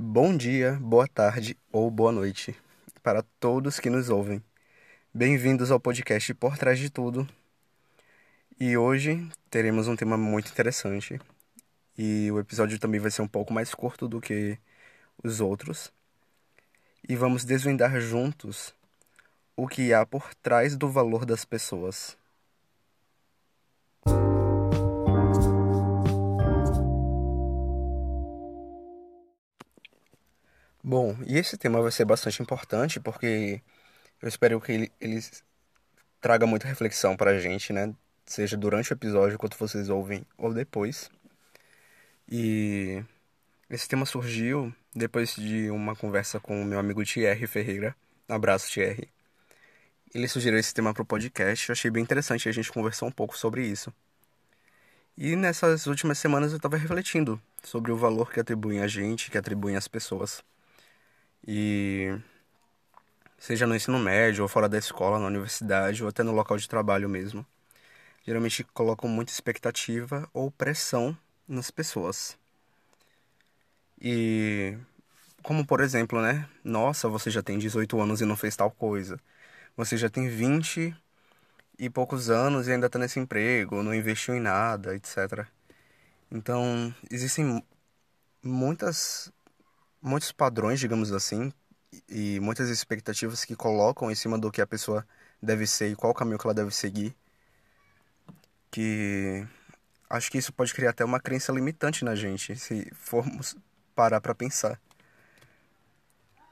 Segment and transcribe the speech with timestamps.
[0.00, 2.56] Bom dia, boa tarde ou boa noite
[3.02, 4.40] para todos que nos ouvem.
[5.12, 7.28] Bem-vindos ao podcast Por Trás de Tudo.
[8.60, 11.20] E hoje teremos um tema muito interessante.
[11.98, 14.56] E o episódio também vai ser um pouco mais curto do que
[15.20, 15.92] os outros.
[17.08, 18.72] E vamos desvendar juntos
[19.56, 22.16] o que há por trás do valor das pessoas.
[30.88, 33.60] Bom, e esse tema vai ser bastante importante porque
[34.22, 35.20] eu espero que ele, ele
[36.18, 37.94] traga muita reflexão para a gente, né?
[38.24, 41.10] Seja durante o episódio, enquanto vocês ouvem, ou depois.
[42.26, 43.04] E
[43.68, 47.94] esse tema surgiu depois de uma conversa com o meu amigo Thierry Ferreira.
[48.26, 49.10] Abraço, Thierry.
[50.14, 53.12] Ele sugeriu esse tema para o podcast, eu achei bem interessante a gente conversou um
[53.12, 53.92] pouco sobre isso.
[55.18, 59.36] E nessas últimas semanas eu estava refletindo sobre o valor que atribuem a gente, que
[59.36, 60.42] atribuem às pessoas.
[61.46, 62.18] E
[63.38, 66.68] seja no ensino médio, ou fora da escola, na universidade, ou até no local de
[66.68, 67.46] trabalho mesmo,
[68.26, 72.36] geralmente colocam muita expectativa ou pressão nas pessoas.
[74.00, 74.76] E
[75.42, 76.48] como por exemplo, né?
[76.62, 79.18] Nossa, você já tem 18 anos e não fez tal coisa.
[79.76, 80.94] Você já tem 20
[81.78, 85.46] e poucos anos e ainda está nesse emprego, não investiu em nada, etc.
[86.30, 87.64] Então, existem
[88.42, 89.32] muitas
[90.00, 91.52] muitos padrões, digamos assim,
[92.08, 95.06] e muitas expectativas que colocam em cima do que a pessoa
[95.42, 97.14] deve ser e qual caminho que ela deve seguir,
[98.70, 99.46] que
[100.08, 103.56] acho que isso pode criar até uma crença limitante na gente, se formos
[103.94, 104.80] parar para pensar.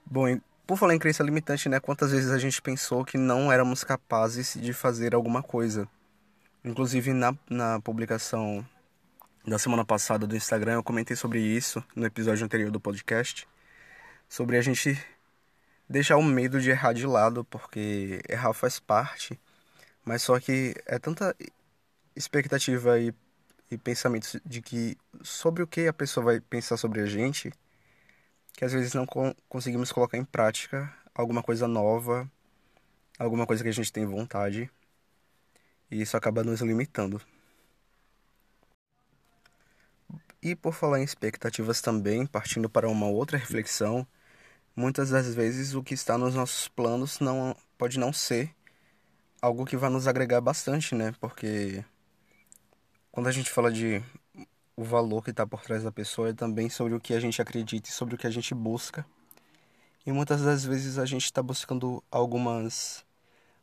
[0.04, 3.84] Bom, por falar em crença limitante, né, quantas vezes a gente pensou que não éramos
[3.84, 5.88] capazes de fazer alguma coisa?
[6.64, 8.66] Inclusive na, na publicação
[9.46, 13.46] da semana passada do Instagram, eu comentei sobre isso no episódio anterior do podcast,
[14.28, 15.00] sobre a gente
[15.88, 19.38] deixar o medo de errar de lado, porque errar faz parte,
[20.04, 21.34] mas só que é tanta
[22.16, 23.14] expectativa e,
[23.70, 27.52] e pensamentos de que sobre o que a pessoa vai pensar sobre a gente,
[28.52, 29.06] que às vezes não
[29.48, 32.28] conseguimos colocar em prática alguma coisa nova,
[33.16, 34.68] alguma coisa que a gente tem vontade,
[35.88, 37.22] e isso acaba nos limitando.
[40.46, 44.06] E por falar em expectativas também, partindo para uma outra reflexão,
[44.76, 48.54] muitas das vezes o que está nos nossos planos não pode não ser
[49.42, 51.12] algo que vai nos agregar bastante, né?
[51.18, 51.84] Porque
[53.10, 54.00] quando a gente fala de
[54.76, 57.42] o valor que está por trás da pessoa é também sobre o que a gente
[57.42, 59.04] acredita e sobre o que a gente busca.
[60.06, 63.04] E muitas das vezes a gente está buscando algumas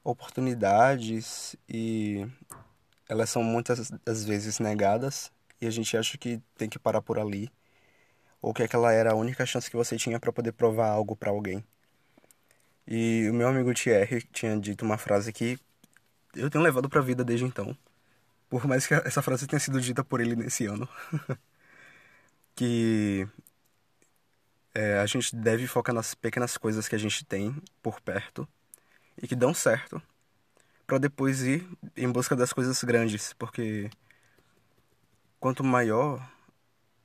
[0.03, 2.27] oportunidades e
[3.07, 5.31] elas são muitas das vezes negadas
[5.63, 7.51] e a gente acha que tem que parar por ali,
[8.41, 11.31] ou que aquela era a única chance que você tinha para poder provar algo para
[11.31, 11.63] alguém.
[12.88, 15.57] E o meu amigo Thierry tinha dito uma frase que
[16.35, 17.78] eu tenho levado para a vida desde então,
[18.50, 20.88] por mais que essa frase tenha sido dita por ele nesse ano,
[22.56, 23.28] que
[24.74, 28.47] é, a gente deve focar nas pequenas coisas que a gente tem por perto
[29.22, 30.01] e que dão certo,
[30.85, 33.90] para depois ir em busca das coisas grandes, porque
[35.44, 36.26] quanto maior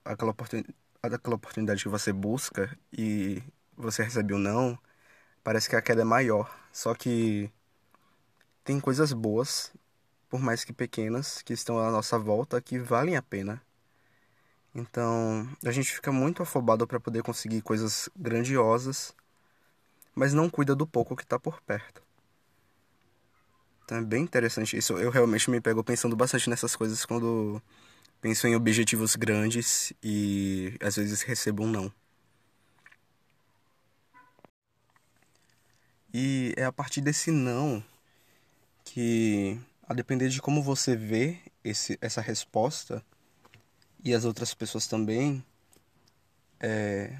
[0.04, 0.62] aquela, oportun...
[1.02, 3.42] aquela oportunidade que você busca e
[3.76, 4.78] você recebe não,
[5.42, 6.48] parece que a queda é maior.
[6.70, 7.50] Só que
[8.62, 9.72] tem coisas boas,
[10.28, 13.60] por mais que pequenas, que estão à nossa volta que valem a pena.
[14.72, 19.16] Então, a gente fica muito afobado para poder conseguir coisas grandiosas,
[20.14, 22.00] mas não cuida do pouco que está por perto.
[23.84, 24.96] Então é bem interessante isso.
[24.96, 27.60] Eu realmente me pego pensando bastante nessas coisas quando
[28.20, 31.92] penso em objetivos grandes e às vezes recebo um não.
[36.12, 37.82] E é a partir desse não
[38.84, 43.04] que, a depender de como você vê esse, essa resposta,
[44.02, 45.44] e as outras pessoas também,
[46.60, 47.18] é,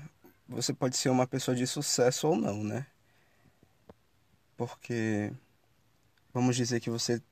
[0.48, 2.86] você pode ser uma pessoa de sucesso ou não, né?
[4.56, 5.32] Porque,
[6.32, 7.22] vamos dizer que você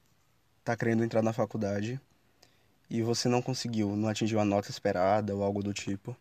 [0.61, 2.01] está querendo entrar na faculdade
[2.89, 6.17] e você não conseguiu, não atingiu a nota esperada ou algo do tipo.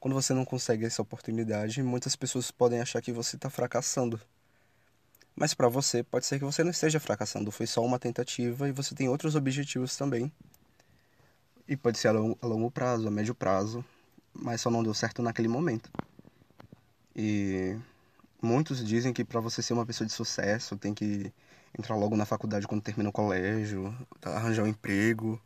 [0.00, 4.20] Quando você não consegue essa oportunidade, muitas pessoas podem achar que você está fracassando.
[5.34, 8.72] Mas para você, pode ser que você não esteja fracassando, foi só uma tentativa e
[8.72, 10.32] você tem outros objetivos também.
[11.66, 13.84] E pode ser a longo, a longo prazo, a médio prazo,
[14.32, 15.90] mas só não deu certo naquele momento.
[17.14, 17.76] E
[18.40, 21.32] muitos dizem que para você ser uma pessoa de sucesso, tem que
[21.78, 25.40] entrar logo na faculdade quando termina o colégio, arranjar um emprego,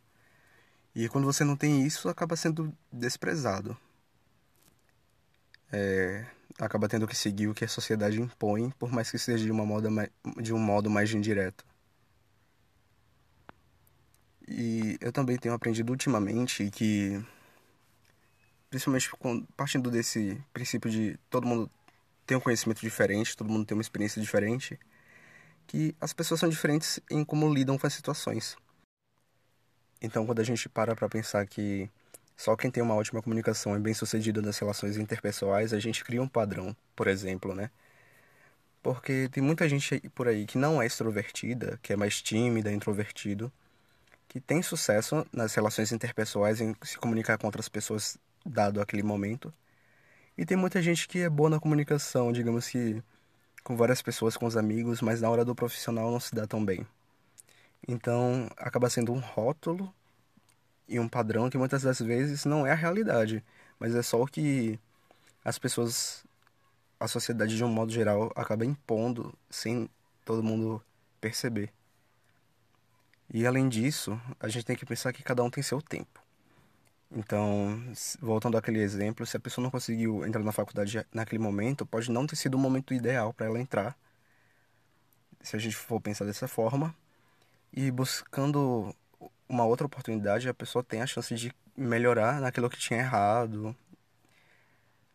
[0.95, 3.77] e quando você não tem isso, acaba sendo desprezado.
[5.71, 6.25] é,
[6.59, 9.65] acaba tendo que seguir o que a sociedade impõe, por mais que seja de, uma
[9.65, 9.89] moda
[10.41, 11.65] de um modo mais indireto.
[14.47, 17.21] E eu também tenho aprendido ultimamente que,
[18.69, 19.09] principalmente
[19.55, 21.69] partindo desse princípio de todo mundo
[22.25, 24.79] tem um conhecimento diferente, todo mundo tem uma experiência diferente,
[25.67, 28.57] que as pessoas são diferentes em como lidam com as situações.
[30.03, 31.89] Então, quando a gente para para pensar que
[32.35, 36.21] só quem tem uma ótima comunicação é bem sucedido nas relações interpessoais, a gente cria
[36.21, 37.71] um padrão, por exemplo, né?
[38.83, 43.51] Porque tem muita gente por aí que não é extrovertida, que é mais tímida, introvertido,
[44.27, 49.53] que tem sucesso nas relações interpessoais em se comunicar com outras pessoas dado aquele momento.
[50.37, 53.01] E tem muita gente que é boa na comunicação, digamos que
[53.63, 56.63] com várias pessoas, com os amigos, mas na hora do profissional não se dá tão
[56.65, 56.85] bem.
[57.87, 59.93] Então, acaba sendo um rótulo
[60.87, 63.43] e um padrão que muitas das vezes não é a realidade,
[63.79, 64.79] mas é só o que
[65.43, 66.25] as pessoas,
[66.99, 69.89] a sociedade de um modo geral, acaba impondo sem
[70.23, 70.81] todo mundo
[71.19, 71.71] perceber.
[73.33, 76.21] E além disso, a gente tem que pensar que cada um tem seu tempo.
[77.11, 77.83] Então,
[78.19, 82.25] voltando àquele exemplo, se a pessoa não conseguiu entrar na faculdade naquele momento, pode não
[82.25, 83.97] ter sido o momento ideal para ela entrar.
[85.41, 86.95] Se a gente for pensar dessa forma,
[87.73, 88.95] e buscando
[89.49, 93.75] uma outra oportunidade, a pessoa tem a chance de melhorar naquilo que tinha errado.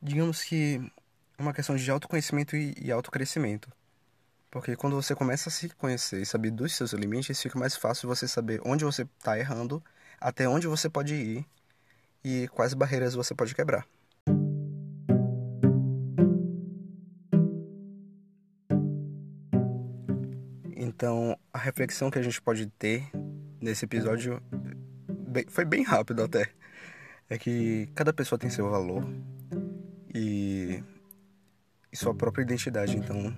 [0.03, 0.81] Digamos que
[1.39, 3.71] é uma questão de autoconhecimento e autocrescimento.
[4.51, 8.09] Porque quando você começa a se conhecer e saber dos seus limites, fica mais fácil
[8.09, 9.83] você saber onde você está errando,
[10.21, 11.47] até onde você pode ir
[12.25, 13.87] e quais barreiras você pode quebrar.
[20.75, 23.11] Então, a reflexão que a gente pode ter
[23.61, 24.41] nesse episódio
[25.49, 26.49] foi bem rápido até.
[27.29, 29.05] É que cada pessoa tem seu valor
[30.15, 30.81] e,
[31.93, 32.97] e sua própria identidade.
[32.97, 33.35] Então,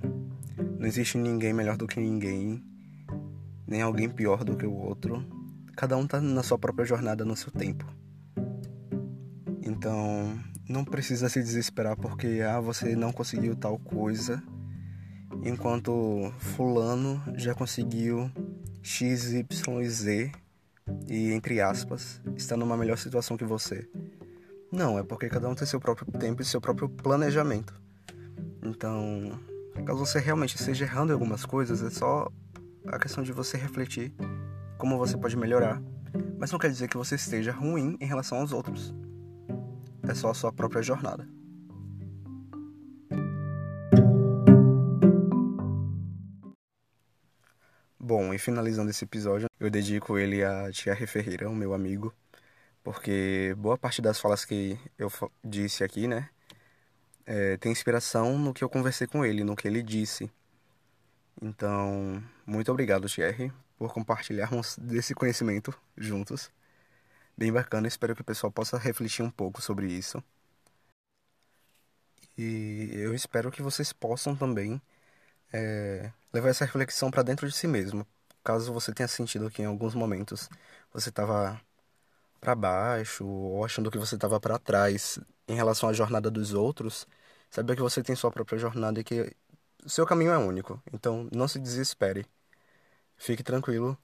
[0.79, 2.63] não existe ninguém melhor do que ninguém,
[3.67, 5.25] nem alguém pior do que o outro.
[5.75, 7.87] Cada um tá na sua própria jornada no seu tempo.
[9.63, 10.39] Então,
[10.69, 14.43] não precisa se desesperar porque ah, você não conseguiu tal coisa
[15.43, 18.31] enquanto fulano já conseguiu
[18.83, 20.33] X, Y e Z
[21.09, 23.89] e entre aspas está numa melhor situação que você.
[24.73, 27.75] Não, é porque cada um tem seu próprio tempo e seu próprio planejamento.
[28.63, 29.39] Então,
[29.85, 32.31] caso você realmente esteja errando em algumas coisas, é só
[32.87, 34.15] a questão de você refletir
[34.79, 35.83] como você pode melhorar.
[36.39, 38.95] Mas não quer dizer que você esteja ruim em relação aos outros.
[40.09, 41.29] É só a sua própria jornada.
[48.03, 52.15] Bom, e finalizando esse episódio, eu dedico ele a Thierry Ferreira, o meu amigo,
[52.83, 55.11] porque boa parte das falas que eu
[55.45, 56.31] disse aqui, né,
[57.27, 60.31] é, tem inspiração no que eu conversei com ele, no que ele disse.
[61.43, 66.51] Então, muito obrigado, Thierry, por compartilharmos desse conhecimento juntos.
[67.37, 70.23] Bem bacana, espero que o pessoal possa refletir um pouco sobre isso.
[72.37, 74.81] E eu espero que vocês possam também
[75.53, 78.07] é, levar essa reflexão para dentro de si mesmo.
[78.45, 80.49] Caso você tenha sentido que em alguns momentos
[80.93, 81.61] você estava
[82.41, 87.07] para baixo ou achando que você estava para trás em relação à jornada dos outros,
[87.51, 89.35] saiba que você tem sua própria jornada e que
[89.85, 90.83] o seu caminho é único.
[90.93, 92.27] Então não se desespere.
[93.17, 93.99] Fique tranquilo.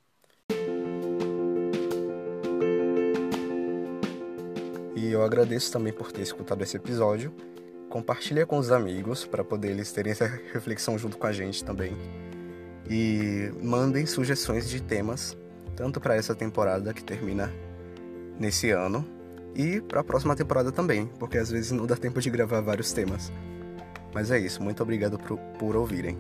[4.95, 7.35] E eu agradeço também por ter escutado esse episódio
[7.97, 11.97] compartilha com os amigos para poder eles terem essa reflexão junto com a gente também.
[12.91, 15.35] E mandem sugestões de temas,
[15.75, 17.51] tanto para essa temporada que termina
[18.39, 19.03] nesse ano
[19.55, 22.93] e para a próxima temporada também, porque às vezes não dá tempo de gravar vários
[22.93, 23.33] temas.
[24.13, 26.19] Mas é isso, muito obrigado por, por ouvirem.